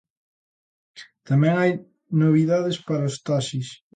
[1.29, 1.71] Tamén hai
[2.21, 3.67] novidades para os taxis.